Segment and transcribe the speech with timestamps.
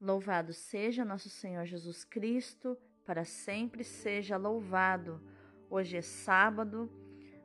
[0.00, 5.18] Louvado seja nosso Senhor Jesus Cristo, para sempre seja louvado.
[5.70, 6.90] Hoje é sábado,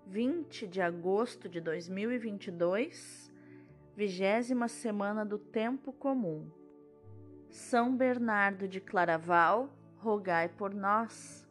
[0.05, 3.31] 20 de agosto de 2022,
[3.95, 6.51] vigésima semana do tempo comum.
[7.49, 11.47] São Bernardo de Claraval, rogai por nós.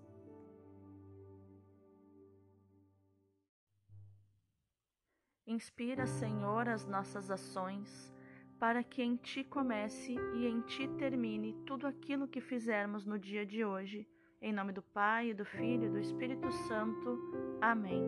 [5.46, 8.12] Inspira, Senhor, as nossas ações
[8.60, 13.46] para que em ti comece e em ti termine tudo aquilo que fizermos no dia
[13.46, 14.06] de hoje.
[14.40, 17.18] Em nome do Pai, do Filho e do Espírito Santo.
[17.58, 18.04] Amém.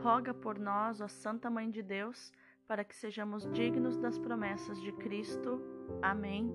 [0.00, 2.32] Roga por nós, ó Santa Mãe de Deus,
[2.68, 5.60] para que sejamos dignos das promessas de Cristo.
[6.00, 6.54] Amém.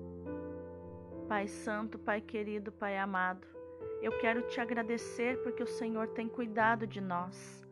[1.28, 3.46] Pai Santo, Pai querido, Pai amado,
[4.00, 7.62] eu quero te agradecer porque o Senhor tem cuidado de nós.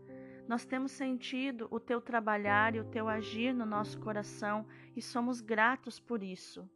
[0.48, 4.66] Nós temos sentido o teu trabalhar e o teu agir no nosso coração
[4.97, 6.66] e somos gratos por isso.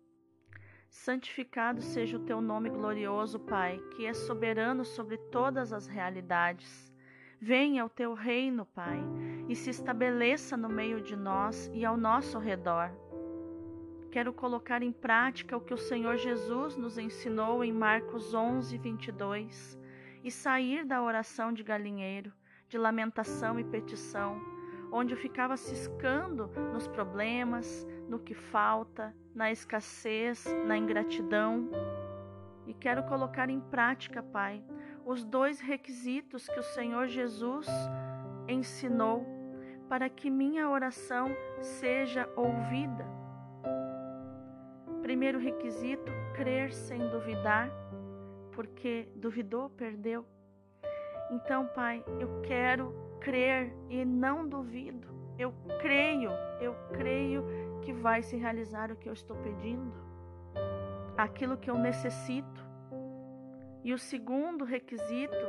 [0.91, 6.93] Santificado seja o teu nome glorioso, Pai, que é soberano sobre todas as realidades.
[7.41, 9.03] Venha o teu reino, Pai,
[9.49, 12.91] e se estabeleça no meio de nós e ao nosso redor.
[14.11, 19.79] Quero colocar em prática o que o Senhor Jesus nos ensinou em Marcos 11, 22
[20.23, 22.31] e sair da oração de galinheiro
[22.73, 24.41] de lamentação e petição,
[24.91, 31.69] onde eu ficava ciscando nos problemas, no que falta, na escassez, na ingratidão.
[32.67, 34.65] E quero colocar em prática, Pai,
[35.05, 37.67] os dois requisitos que o Senhor Jesus
[38.49, 39.27] ensinou
[39.87, 41.29] para que minha oração
[41.61, 43.05] seja ouvida.
[45.03, 47.71] Primeiro requisito, crer sem duvidar,
[48.53, 50.25] porque duvidou, perdeu.
[51.33, 55.09] Então, Pai, eu quero crer e não duvido.
[55.39, 56.31] Eu creio,
[56.61, 57.43] eu creio
[57.81, 59.95] que vai se realizar o que eu estou pedindo,
[61.17, 62.63] aquilo que eu necessito.
[63.83, 65.47] E o segundo requisito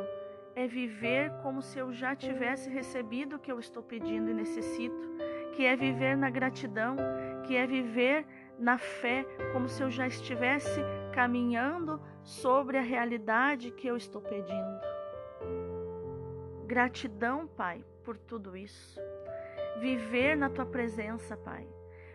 [0.56, 5.18] é viver como se eu já tivesse recebido o que eu estou pedindo e necessito,
[5.52, 6.96] que é viver na gratidão,
[7.44, 8.26] que é viver
[8.58, 10.80] na fé, como se eu já estivesse
[11.12, 14.93] caminhando sobre a realidade que eu estou pedindo.
[16.66, 19.00] Gratidão, Pai, por tudo isso.
[19.82, 21.68] Viver na tua presença, Pai.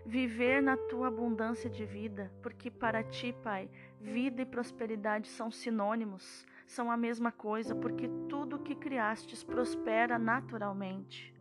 [0.06, 3.68] Viver na tua abundância de vida, porque para ti, Pai,
[4.00, 11.34] vida e prosperidade são sinônimos, são a mesma coisa, porque tudo que criastes prospera naturalmente.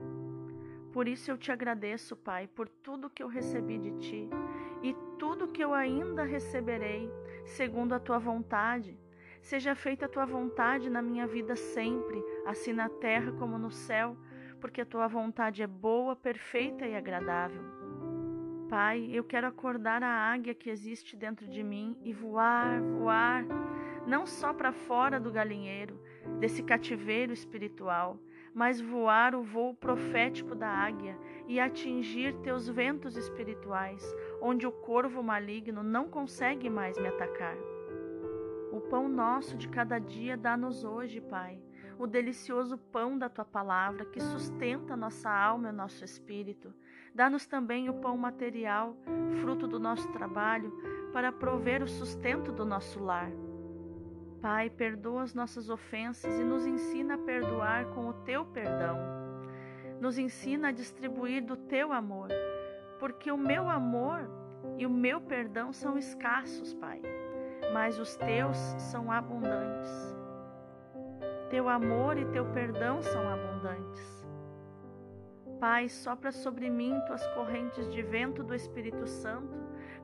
[0.91, 4.29] Por isso eu te agradeço, Pai, por tudo que eu recebi de ti
[4.83, 7.09] e tudo que eu ainda receberei,
[7.45, 8.99] segundo a tua vontade
[9.41, 14.17] Seja feita a tua vontade na minha vida sempre, assim na terra como no céu,
[14.59, 17.61] porque a tua vontade é boa, perfeita e agradável.
[18.69, 23.45] Pai, eu quero acordar a águia que existe dentro de mim e voar, voar,
[24.05, 25.97] não só para fora do galinheiro,
[26.39, 28.19] desse cativeiro espiritual,
[28.53, 31.17] mas voar o voo profético da águia
[31.47, 34.03] e atingir teus ventos espirituais,
[34.41, 37.55] onde o corvo maligno não consegue mais me atacar.
[38.89, 41.59] Pão nosso de cada dia dá-nos hoje, Pai,
[41.99, 46.73] o delicioso pão da tua palavra que sustenta nossa alma e nosso espírito.
[47.13, 48.95] Dá-nos também o pão material,
[49.41, 50.71] fruto do nosso trabalho,
[51.11, 53.29] para prover o sustento do nosso lar.
[54.41, 58.97] Pai, perdoa as nossas ofensas e nos ensina a perdoar com o teu perdão.
[59.99, 62.29] Nos ensina a distribuir do teu amor,
[63.01, 64.29] porque o meu amor
[64.77, 67.01] e o meu perdão são escassos, Pai
[67.73, 70.17] mas os teus são abundantes.
[71.49, 74.27] Teu amor e teu perdão são abundantes.
[75.59, 79.57] Pai, sopra sobre mim tuas correntes de vento do Espírito Santo,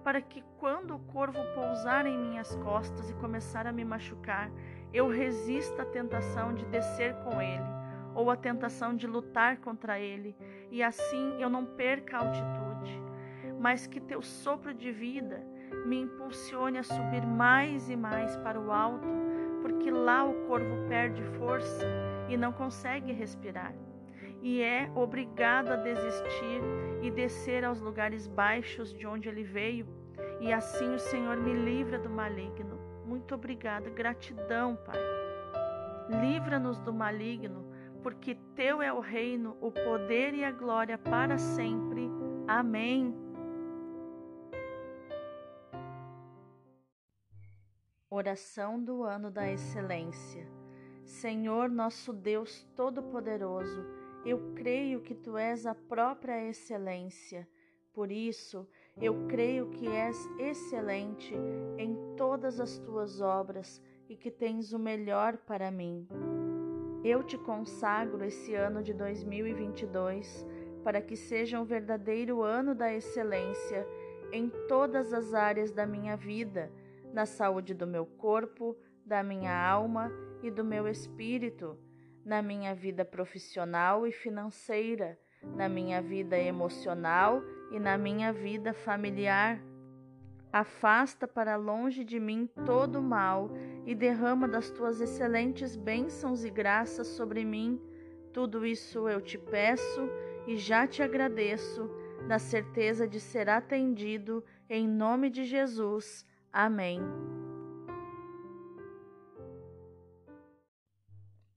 [0.04, 4.50] para que quando o corvo pousar em minhas costas e começar a me machucar,
[4.92, 7.64] eu resista à tentação de descer com ele,
[8.16, 10.36] ou à tentação de lutar contra ele,
[10.72, 13.02] e assim eu não perca a altitude,
[13.60, 15.46] mas que teu sopro de vida
[15.86, 19.08] me impulsione a subir mais e mais para o alto,
[19.62, 21.86] porque lá o corvo perde força
[22.30, 23.74] e não consegue respirar,
[24.42, 26.62] e é obrigado a desistir
[27.02, 29.88] e descer aos lugares baixos de onde ele veio,
[30.40, 32.80] e assim o Senhor me livra do maligno.
[33.06, 35.00] Muito obrigada, gratidão, Pai.
[36.22, 37.66] Livra-nos do maligno,
[38.02, 42.10] porque teu é o reino, o poder e a glória para sempre.
[42.48, 43.23] Amém.
[48.16, 50.48] Oração do ano da excelência.
[51.04, 53.84] Senhor nosso Deus Todo-Poderoso,
[54.24, 57.48] eu creio que tu és a própria excelência.
[57.92, 58.68] Por isso,
[59.02, 61.34] Eu creio que és excelente
[61.80, 66.08] em todas as tuas obras e que tens o melhor para mim.
[67.04, 70.46] Eu te consagro esse ano de 2022
[70.84, 73.88] para que seja um verdadeiro ano da excelência
[74.32, 76.72] em todas as áreas da minha vida,
[77.14, 78.76] na saúde do meu corpo,
[79.06, 80.12] da minha alma
[80.42, 81.78] e do meu espírito,
[82.26, 85.18] na minha vida profissional e financeira,
[85.56, 89.62] na minha vida emocional e na minha vida familiar.
[90.52, 93.50] Afasta para longe de mim todo o mal
[93.86, 97.80] e derrama das tuas excelentes bênçãos e graças sobre mim.
[98.32, 100.10] Tudo isso eu te peço
[100.48, 101.90] e já te agradeço,
[102.28, 106.26] na certeza de ser atendido, em nome de Jesus.
[106.54, 107.02] Amém.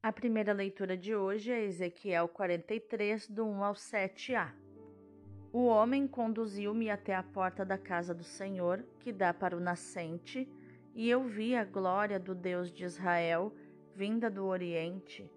[0.03, 4.55] A primeira leitura de hoje é Ezequiel 43, do 1 ao 7a.
[5.53, 10.49] O homem conduziu-me até a porta da casa do Senhor, que dá para o nascente,
[10.95, 13.55] e eu vi a glória do Deus de Israel,
[13.95, 15.31] vinda do Oriente.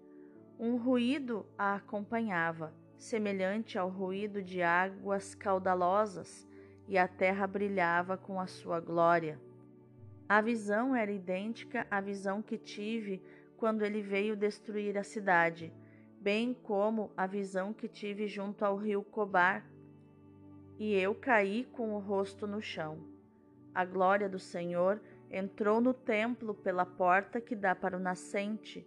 [0.58, 6.48] Um ruído a acompanhava, semelhante ao ruído de águas caudalosas,
[6.88, 9.49] e a terra brilhava com a sua glória.
[10.30, 13.20] A visão era idêntica à visão que tive
[13.56, 15.72] quando ele veio destruir a cidade,
[16.20, 19.68] bem como a visão que tive junto ao rio Cobar.
[20.78, 23.00] E eu caí com o rosto no chão.
[23.74, 28.86] A glória do Senhor entrou no templo pela porta que dá para o nascente.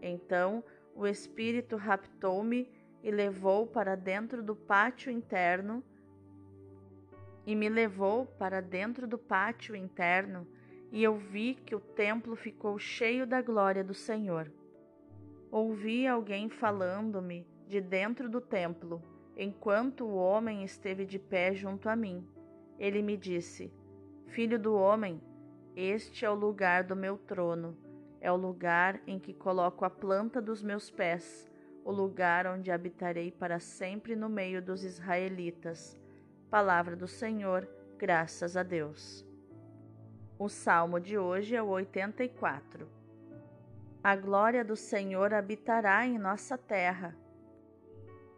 [0.00, 0.64] Então
[0.94, 2.66] o Espírito raptou-me
[3.02, 5.84] e levou para dentro do pátio interno
[7.44, 10.46] e me levou para dentro do pátio interno,
[10.90, 14.50] e eu vi que o templo ficou cheio da glória do Senhor.
[15.50, 19.02] Ouvi alguém falando-me de dentro do templo,
[19.36, 22.26] enquanto o homem esteve de pé junto a mim.
[22.78, 23.72] Ele me disse:
[24.26, 25.20] Filho do homem,
[25.76, 27.76] este é o lugar do meu trono,
[28.20, 31.48] é o lugar em que coloco a planta dos meus pés
[31.88, 35.98] o lugar onde habitarei para sempre no meio dos israelitas.
[36.50, 39.27] Palavra do Senhor, graças a Deus.
[40.40, 42.88] O salmo de hoje é o 84.
[44.04, 47.16] A glória do Senhor habitará em nossa terra.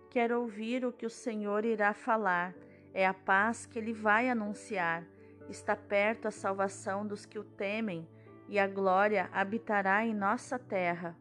[0.09, 2.55] Quero ouvir o que o Senhor irá falar,
[2.95, 5.05] é a paz que ele vai anunciar.
[5.51, 8.09] Está perto a salvação dos que o temem,
[8.49, 11.15] e a glória habitará em nossa terra.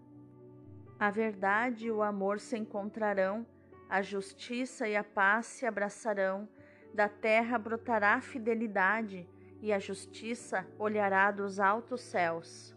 [0.97, 3.45] A verdade e o amor se encontrarão,
[3.89, 6.47] a justiça e a paz se abraçarão,
[6.93, 9.27] da terra brotará fidelidade
[9.61, 12.75] e a justiça olhará dos altos céus.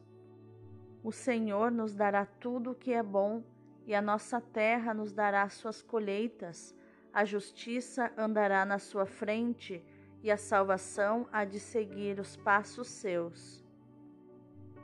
[1.02, 3.42] O Senhor nos dará tudo o que é bom
[3.86, 6.74] e a nossa terra nos dará suas colheitas.
[7.12, 9.84] A justiça andará na sua frente
[10.22, 13.64] e a salvação há de seguir os passos seus.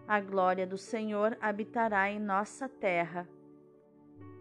[0.06, 3.29] A glória do Senhor habitará em nossa terra.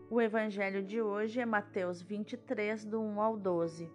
[0.10, 3.92] O evangelho de hoje é Mateus 23, do 1 ao 12.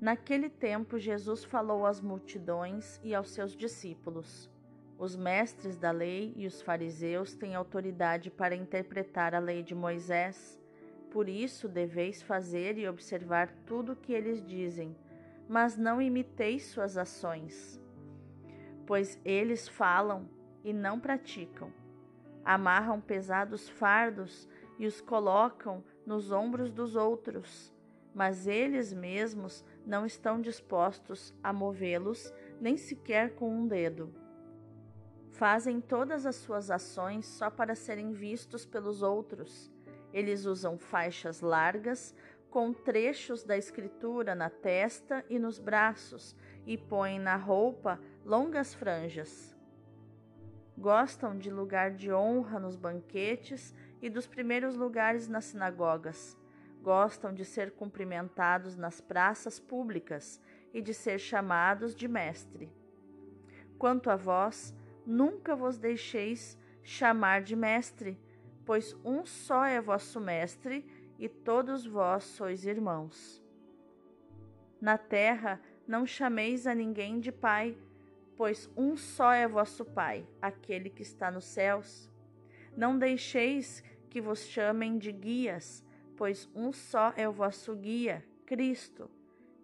[0.00, 4.50] Naquele tempo, Jesus falou às multidões e aos seus discípulos:
[4.98, 10.58] Os mestres da lei e os fariseus têm autoridade para interpretar a lei de Moisés.
[11.10, 14.96] Por isso, deveis fazer e observar tudo o que eles dizem,
[15.46, 17.78] mas não imiteis suas ações.
[18.86, 20.26] Pois eles falam
[20.64, 21.70] e não praticam.
[22.42, 27.74] Amarram pesados fardos e os colocam nos ombros dos outros,
[28.14, 34.14] mas eles mesmos não estão dispostos a movê-los nem sequer com um dedo.
[35.30, 39.72] Fazem todas as suas ações só para serem vistos pelos outros.
[40.12, 42.14] Eles usam faixas largas
[42.50, 49.56] com trechos da escritura na testa e nos braços e põem na roupa longas franjas.
[50.76, 56.39] Gostam de lugar de honra nos banquetes e dos primeiros lugares nas sinagogas.
[56.82, 60.40] Gostam de ser cumprimentados nas praças públicas
[60.72, 62.72] e de ser chamados de mestre.
[63.78, 68.18] Quanto a vós, nunca vos deixeis chamar de mestre,
[68.64, 70.84] pois um só é vosso mestre
[71.18, 73.42] e todos vós sois irmãos.
[74.80, 77.76] Na terra não chameis a ninguém de pai,
[78.36, 82.08] pois um só é vosso Pai, aquele que está nos céus.
[82.74, 85.84] Não deixeis que vos chamem de guias,
[86.20, 89.10] pois um só é o vosso guia, Cristo.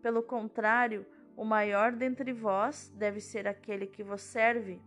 [0.01, 1.05] Pelo contrário,
[1.37, 4.81] o maior dentre vós deve ser aquele que vos serve.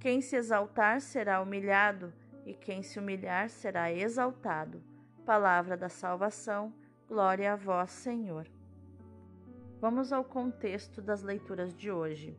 [0.00, 2.10] Quem se exaltar será humilhado,
[2.46, 4.82] e quem se humilhar será exaltado.
[5.26, 6.72] Palavra da salvação,
[7.06, 8.48] glória a vós, Senhor.
[9.82, 12.34] Vamos ao contexto das leituras de hoje.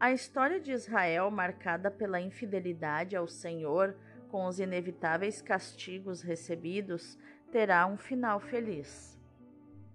[0.00, 3.94] A história de Israel, marcada pela infidelidade ao Senhor,
[4.30, 7.18] com os inevitáveis castigos recebidos,
[7.50, 9.18] terá um final feliz.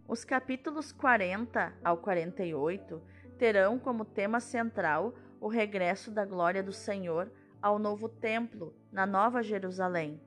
[0.07, 3.01] Os capítulos 40 ao 48
[3.37, 7.31] terão como tema central o regresso da glória do Senhor
[7.61, 10.21] ao novo templo na Nova Jerusalém.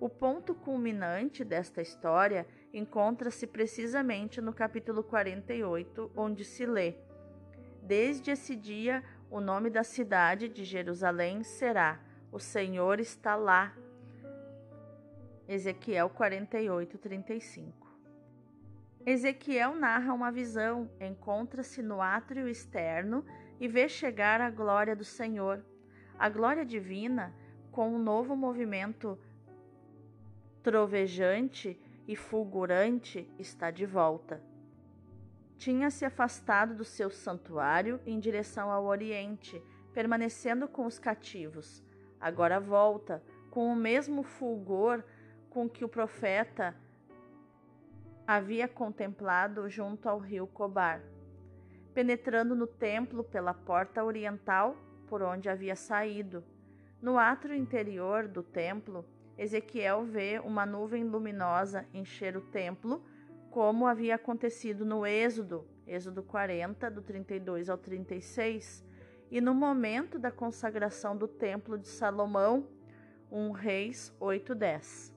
[0.00, 6.96] O ponto culminante desta história encontra-se precisamente no capítulo 48, onde se lê:
[7.82, 12.00] Desde esse dia, o nome da cidade de Jerusalém será:
[12.32, 13.72] O Senhor está lá.
[15.46, 17.84] Ezequiel 48, 35.
[19.04, 23.22] Ezequiel narra uma visão, encontra-se no átrio externo
[23.60, 25.62] e vê chegar a glória do Senhor.
[26.18, 27.34] A glória divina,
[27.70, 29.18] com um novo movimento
[30.62, 34.42] trovejante e fulgurante, está de volta.
[35.58, 41.84] Tinha se afastado do seu santuário em direção ao oriente, permanecendo com os cativos.
[42.18, 45.04] Agora volta, com o mesmo fulgor
[45.54, 46.74] com que o profeta
[48.26, 51.00] havia contemplado junto ao rio Cobar,
[51.94, 56.42] penetrando no templo pela porta oriental por onde havia saído.
[57.00, 59.04] No átrio interior do templo,
[59.38, 63.04] Ezequiel vê uma nuvem luminosa encher o templo,
[63.48, 68.84] como havia acontecido no Êxodo, Êxodo 40, do 32 ao 36,
[69.30, 72.66] e no momento da consagração do templo de Salomão,
[73.30, 75.13] 1 Reis 8:10.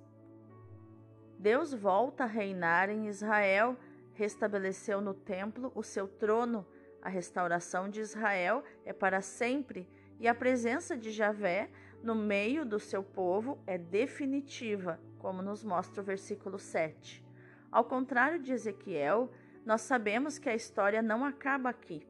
[1.39, 3.77] Deus volta a reinar em Israel,
[4.13, 6.65] restabeleceu no templo o seu trono.
[7.01, 9.87] A restauração de Israel é para sempre
[10.19, 11.69] e a presença de Javé
[12.01, 17.23] no meio do seu povo é definitiva, como nos mostra o versículo 7.
[17.71, 19.31] Ao contrário de Ezequiel,
[19.63, 22.07] nós sabemos que a história não acaba aqui.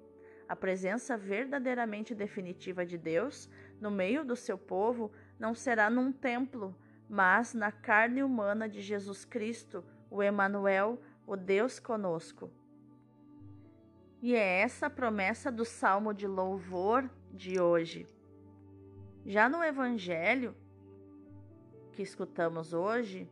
[0.48, 3.50] A presença verdadeiramente definitiva de Deus
[3.82, 6.74] no meio do seu povo não será num templo,
[7.10, 12.50] mas na carne humana de Jesus Cristo, o Emanuel, o Deus conosco.
[14.22, 18.08] E é essa a promessa do salmo de louvor de hoje.
[19.26, 20.56] Já no evangelho
[21.92, 23.30] que escutamos hoje,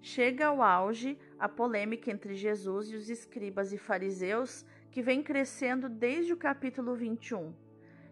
[0.00, 5.88] chega ao auge a polêmica entre Jesus e os escribas e fariseus que vem crescendo
[5.88, 7.54] desde o capítulo 21.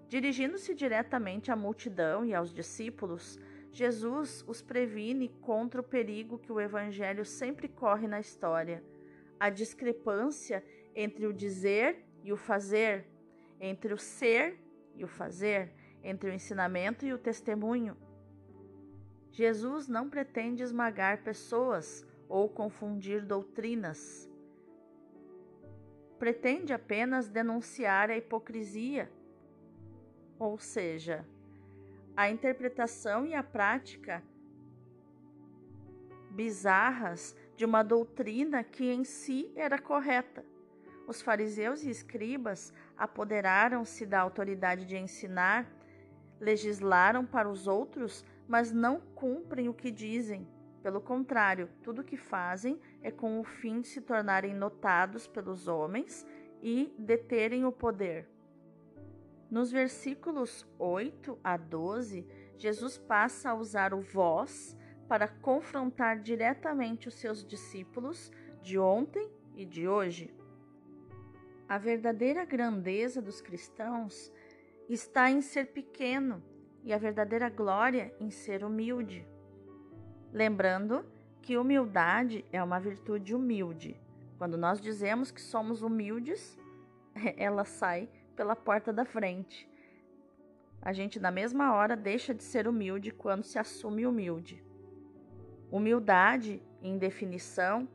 [0.09, 3.39] Dirigindo-se diretamente à multidão e aos discípulos,
[3.73, 8.83] Jesus os previne contra o perigo que o Evangelho sempre corre na história:
[9.39, 13.07] a discrepância entre o dizer e o fazer,
[13.61, 14.59] entre o ser
[14.95, 15.73] e o fazer,
[16.03, 17.97] entre o ensinamento e o testemunho.
[19.31, 24.29] Jesus não pretende esmagar pessoas ou confundir doutrinas.
[26.19, 29.11] Pretende apenas denunciar a hipocrisia,
[30.39, 31.25] ou seja,
[32.21, 34.23] a interpretação e a prática
[36.31, 40.45] bizarras de uma doutrina que em si era correta.
[41.07, 45.67] Os fariseus e escribas apoderaram-se da autoridade de ensinar,
[46.39, 50.47] legislaram para os outros, mas não cumprem o que dizem.
[50.83, 55.67] Pelo contrário, tudo o que fazem é com o fim de se tornarem notados pelos
[55.69, 56.27] homens
[56.63, 58.29] e deterem o poder.
[59.51, 62.25] Nos versículos 8 a 12,
[62.57, 64.77] Jesus passa a usar o vós
[65.09, 68.31] para confrontar diretamente os seus discípulos
[68.63, 70.33] de ontem e de hoje.
[71.69, 74.33] A verdadeira grandeza dos cristãos
[74.89, 76.41] está em ser pequeno
[76.85, 79.27] e a verdadeira glória em ser humilde.
[80.33, 81.05] Lembrando
[81.43, 84.01] que humildade é uma virtude humilde.
[84.39, 86.57] Quando nós dizemos que somos humildes,
[87.37, 88.09] ela sai
[88.41, 89.71] pela porta da frente.
[90.81, 94.65] A gente, na mesma hora, deixa de ser humilde quando se assume humilde.
[95.71, 97.87] Humildade, em definição,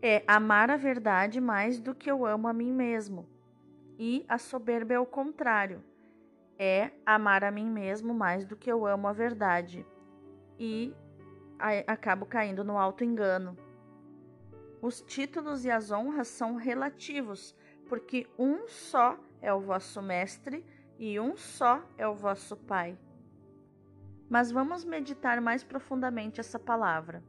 [0.00, 3.28] é amar a verdade mais do que eu amo a mim mesmo.
[3.98, 5.84] E a soberba é o contrário.
[6.58, 9.84] É amar a mim mesmo mais do que eu amo a verdade.
[10.58, 10.94] E
[11.86, 13.54] acabo caindo no alto engano.
[14.80, 17.54] Os títulos e as honras são relativos,
[17.86, 20.64] porque um só é o vosso Mestre
[20.98, 22.98] e um só é o vosso Pai.
[24.28, 27.22] Mas vamos meditar mais profundamente essa palavra.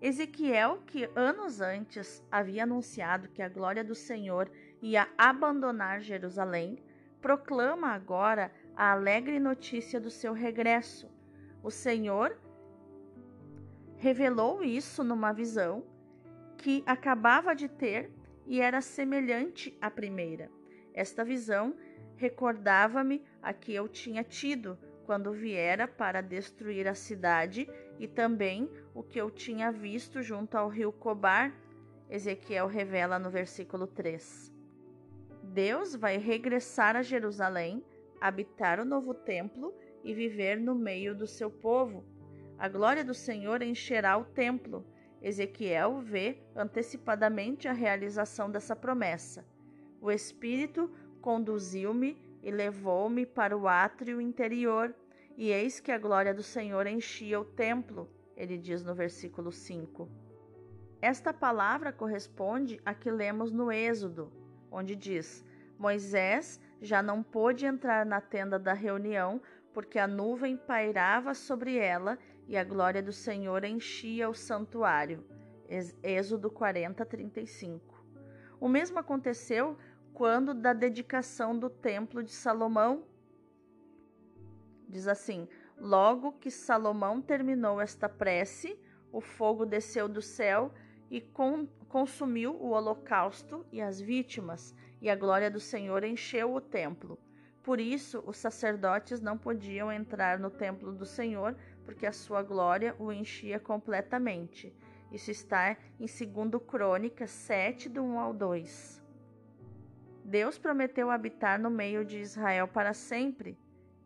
[0.00, 4.50] Ezequiel, que anos antes havia anunciado que a glória do Senhor
[4.80, 6.78] ia abandonar Jerusalém,
[7.20, 11.10] proclama agora a alegre notícia do seu regresso.
[11.62, 12.38] O Senhor
[13.96, 15.82] revelou isso numa visão
[16.56, 18.10] que acabava de ter
[18.46, 20.48] e era semelhante à primeira.
[20.98, 21.76] Esta visão
[22.16, 24.76] recordava-me a que eu tinha tido
[25.06, 30.68] quando viera para destruir a cidade e também o que eu tinha visto junto ao
[30.68, 31.54] rio Cobar.
[32.10, 34.52] Ezequiel revela no versículo 3.
[35.44, 37.84] Deus vai regressar a Jerusalém,
[38.20, 42.04] habitar o novo templo e viver no meio do seu povo.
[42.58, 44.84] A glória do Senhor encherá o templo
[45.20, 49.44] Ezequiel vê antecipadamente a realização dessa promessa.
[50.00, 50.90] O Espírito
[51.20, 54.94] conduziu-me e levou-me para o átrio interior,
[55.36, 60.08] e eis que a glória do Senhor enchia o templo, ele diz no versículo 5.
[61.00, 64.32] Esta palavra corresponde a que lemos no Êxodo,
[64.70, 65.44] onde diz:
[65.78, 69.40] Moisés já não pôde entrar na tenda da reunião,
[69.72, 75.24] porque a nuvem pairava sobre ela e a glória do Senhor enchia o santuário.
[76.02, 78.04] Êxodo 40, 35.
[78.60, 79.76] O mesmo aconteceu
[80.18, 83.04] quando da dedicação do templo de Salomão.
[84.88, 85.48] Diz assim:
[85.78, 88.76] Logo que Salomão terminou esta prece,
[89.12, 90.74] o fogo desceu do céu
[91.08, 91.24] e
[91.88, 97.16] consumiu o holocausto e as vítimas, e a glória do Senhor encheu o templo.
[97.62, 102.96] Por isso, os sacerdotes não podiam entrar no templo do Senhor, porque a sua glória
[102.98, 104.74] o enchia completamente.
[105.12, 109.07] Isso está em 2 Crônicas 7, do 1 ao 2.
[110.28, 113.58] Deus prometeu habitar no meio de Israel para sempre.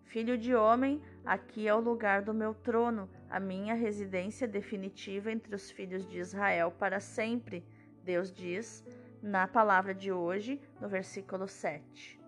[0.04, 5.52] Filho de homem, aqui é o lugar do meu trono, a minha residência definitiva entre
[5.52, 7.66] os filhos de Israel para sempre,
[8.04, 8.84] Deus diz
[9.20, 12.20] na palavra de hoje, no versículo 7.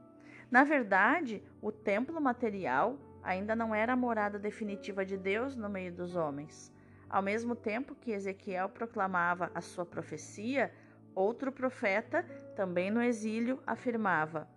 [0.51, 5.93] Na verdade, o templo material ainda não era a morada definitiva de Deus no meio
[5.93, 6.73] dos homens.
[7.09, 10.73] Ao mesmo tempo que Ezequiel proclamava a sua profecia,
[11.15, 14.49] outro profeta, também no exílio, afirmava: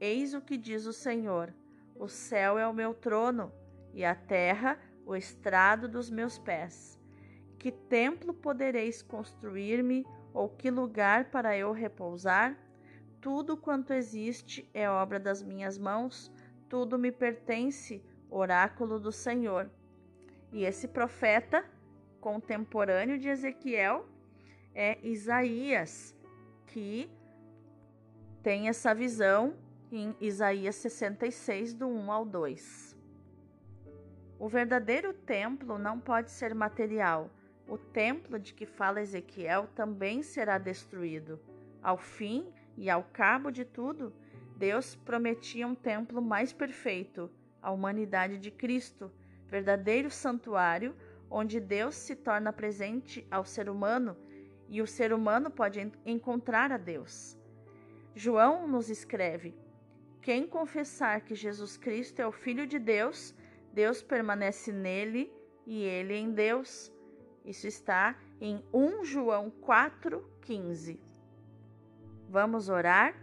[0.00, 1.54] Eis o que diz o Senhor:
[1.94, 3.52] O céu é o meu trono
[3.92, 6.98] e a terra o estrado dos meus pés.
[7.58, 12.58] Que templo podereis construir-me ou que lugar para eu repousar?
[13.20, 16.32] Tudo quanto existe é obra das minhas mãos
[16.74, 19.70] tudo me pertence, oráculo do Senhor.
[20.52, 21.64] E esse profeta
[22.20, 24.08] contemporâneo de Ezequiel
[24.74, 26.16] é Isaías,
[26.66, 27.08] que
[28.44, 29.54] tem essa visão
[29.90, 32.94] em Isaías 66, do 1 ao 2.
[34.38, 37.30] O verdadeiro templo não pode ser material.
[37.66, 41.40] O templo de que fala Ezequiel também será destruído.
[41.82, 44.12] Ao fim e ao cabo de tudo,
[44.58, 47.30] Deus prometia um templo mais perfeito,
[47.62, 49.10] a humanidade de Cristo,
[49.46, 50.94] verdadeiro santuário
[51.30, 54.14] onde Deus se torna presente ao ser humano
[54.68, 57.42] e o ser humano pode encontrar a Deus.
[58.14, 59.54] João nos escreve:
[60.22, 63.34] Quem confessar que Jesus Cristo é o Filho de Deus,
[63.72, 65.32] Deus permanece nele
[65.66, 66.92] e ele em Deus.
[67.44, 70.98] Isso está em 1 João 4,15.
[72.28, 73.14] Vamos orar?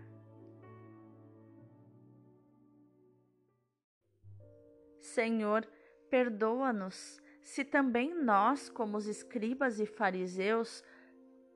[5.00, 5.68] Senhor,
[6.10, 10.84] perdoa-nos se também nós, como os escribas e fariseus,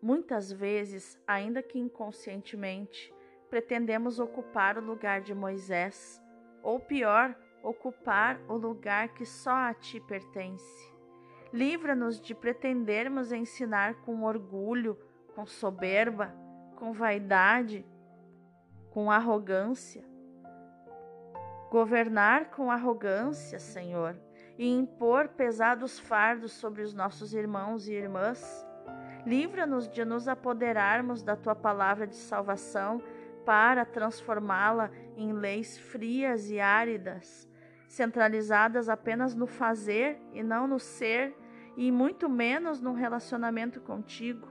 [0.02, 3.15] muitas vezes, ainda que inconscientemente,
[3.56, 6.22] pretendemos ocupar o lugar de Moisés,
[6.62, 10.94] ou pior, ocupar o lugar que só a ti pertence.
[11.54, 15.00] Livra-nos de pretendermos ensinar com orgulho,
[15.34, 16.36] com soberba,
[16.76, 17.86] com vaidade,
[18.90, 20.04] com arrogância
[21.76, 24.16] governar com arrogância, Senhor,
[24.58, 28.66] e impor pesados fardos sobre os nossos irmãos e irmãs.
[29.26, 33.02] Livra-nos de nos apoderarmos da tua palavra de salvação
[33.46, 37.48] para transformá-la em leis frias e áridas,
[37.88, 41.36] centralizadas apenas no fazer e não no ser,
[41.78, 44.48] e muito menos no relacionamento contigo.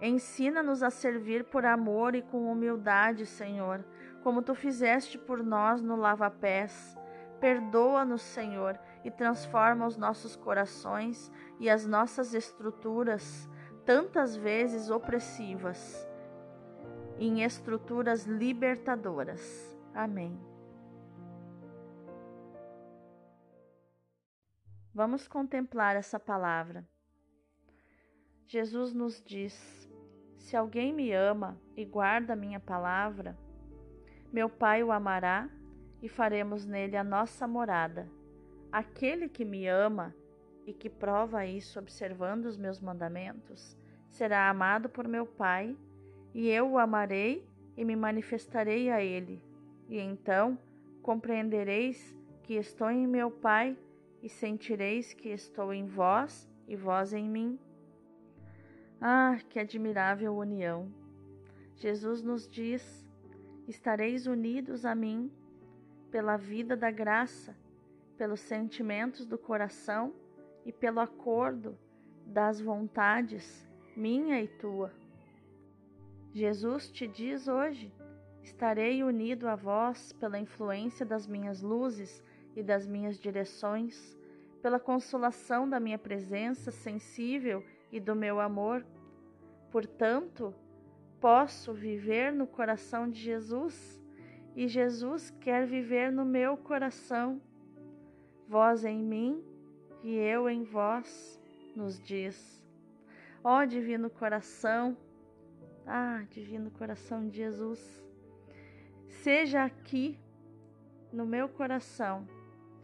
[0.00, 3.84] Ensina-nos a servir por amor e com humildade, Senhor,
[4.22, 6.96] como tu fizeste por nós no lava-pés.
[7.40, 13.48] Perdoa-nos, Senhor, e transforma os nossos corações e as nossas estruturas,
[13.84, 16.07] tantas vezes opressivas,
[17.18, 19.76] em estruturas libertadoras.
[19.94, 20.38] Amém.
[24.94, 26.86] Vamos contemplar essa palavra.
[28.46, 29.88] Jesus nos diz:
[30.38, 33.36] Se alguém me ama e guarda minha palavra,
[34.32, 35.48] meu Pai o amará
[36.02, 38.08] e faremos nele a nossa morada.
[38.70, 40.14] Aquele que me ama
[40.66, 43.76] e que prova isso observando os meus mandamentos,
[44.08, 45.76] será amado por meu Pai,
[46.34, 49.42] e eu o amarei e me manifestarei a ele.
[49.88, 50.58] E então
[51.02, 53.76] compreendereis que estou em meu Pai
[54.22, 57.58] e sentireis que estou em vós e vós em mim.
[59.00, 60.92] Ah, que admirável união!
[61.76, 63.06] Jesus nos diz:
[63.68, 65.30] estareis unidos a mim
[66.10, 67.56] pela vida da graça,
[68.16, 70.12] pelos sentimentos do coração
[70.66, 71.78] e pelo acordo
[72.26, 74.92] das vontades, minha e tua.
[76.32, 77.92] Jesus te diz hoje:
[78.42, 82.22] estarei unido a vós pela influência das minhas luzes
[82.54, 84.16] e das minhas direções,
[84.62, 88.84] pela consolação da minha presença sensível e do meu amor.
[89.70, 90.54] Portanto,
[91.20, 94.00] posso viver no coração de Jesus
[94.56, 97.40] e Jesus quer viver no meu coração.
[98.48, 99.44] Vós em mim
[100.02, 101.40] e eu em vós,
[101.76, 102.64] nos diz.
[103.44, 104.96] Ó Divino Coração,
[105.88, 108.04] ah, Divino Coração de Jesus,
[109.06, 110.18] seja aqui
[111.10, 112.28] no meu coração,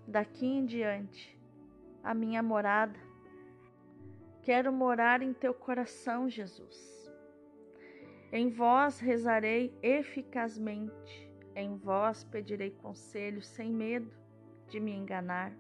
[0.09, 1.39] daqui em diante,
[2.03, 2.99] a minha morada.
[4.43, 7.13] Quero morar em teu coração, Jesus.
[8.33, 14.11] Em vós rezarei eficazmente, em vós pedirei conselho sem medo
[14.67, 15.53] de me enganar.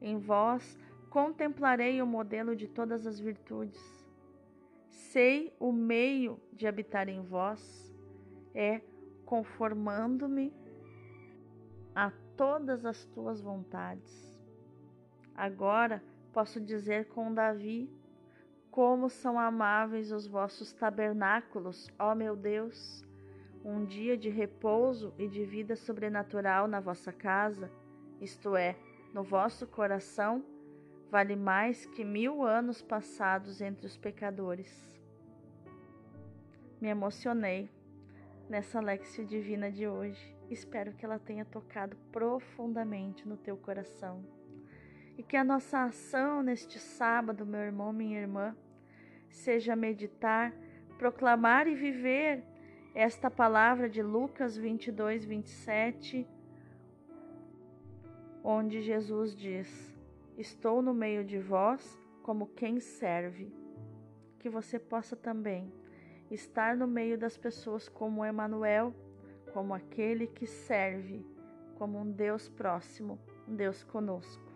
[0.00, 0.78] Em vós
[1.10, 4.09] contemplarei o modelo de todas as virtudes.
[4.90, 7.94] Sei o meio de habitar em vós
[8.54, 8.80] é
[9.24, 10.52] conformando-me
[11.94, 14.38] a todas as tuas vontades.
[15.34, 17.88] Agora posso dizer com Davi:
[18.70, 23.04] Como são amáveis os vossos tabernáculos, ó meu Deus!
[23.64, 27.70] Um dia de repouso e de vida sobrenatural na vossa casa,
[28.20, 28.74] isto é,
[29.12, 30.42] no vosso coração,
[31.10, 34.88] vale mais que mil anos passados entre os pecadores.
[36.80, 37.68] Me emocionei
[38.48, 40.36] nessa Lexia Divina de hoje.
[40.48, 44.24] Espero que ela tenha tocado profundamente no teu coração
[45.18, 48.56] e que a nossa ação neste sábado, meu irmão, minha irmã,
[49.28, 50.52] seja meditar,
[50.96, 52.42] proclamar e viver
[52.94, 56.26] esta palavra de Lucas 22, 27,
[58.42, 59.99] onde Jesus diz:
[60.40, 63.52] Estou no meio de vós como quem serve.
[64.38, 65.70] Que você possa também
[66.30, 68.94] estar no meio das pessoas como Emanuel,
[69.52, 71.26] como aquele que serve,
[71.76, 74.50] como um Deus próximo, um Deus conosco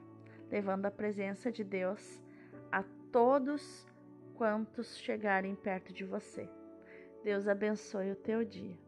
[0.50, 2.22] levando a presença de Deus
[2.70, 3.86] a todos
[4.34, 6.48] quantos chegarem perto de você.
[7.24, 8.83] Deus abençoe o teu dia.